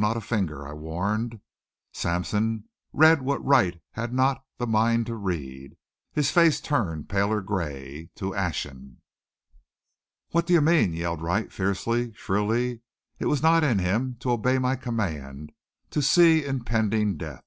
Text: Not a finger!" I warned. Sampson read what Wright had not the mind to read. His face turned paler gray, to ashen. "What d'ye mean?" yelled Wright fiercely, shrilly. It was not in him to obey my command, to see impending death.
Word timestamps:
Not 0.00 0.16
a 0.16 0.20
finger!" 0.20 0.64
I 0.64 0.74
warned. 0.74 1.40
Sampson 1.92 2.68
read 2.92 3.20
what 3.20 3.44
Wright 3.44 3.80
had 3.94 4.12
not 4.14 4.44
the 4.58 4.64
mind 4.68 5.06
to 5.06 5.16
read. 5.16 5.76
His 6.12 6.30
face 6.30 6.60
turned 6.60 7.08
paler 7.08 7.40
gray, 7.40 8.10
to 8.14 8.32
ashen. 8.32 9.00
"What 10.30 10.46
d'ye 10.46 10.60
mean?" 10.60 10.92
yelled 10.92 11.20
Wright 11.20 11.52
fiercely, 11.52 12.12
shrilly. 12.12 12.80
It 13.18 13.26
was 13.26 13.42
not 13.42 13.64
in 13.64 13.80
him 13.80 14.14
to 14.20 14.30
obey 14.30 14.58
my 14.60 14.76
command, 14.76 15.50
to 15.90 16.00
see 16.00 16.44
impending 16.44 17.16
death. 17.16 17.42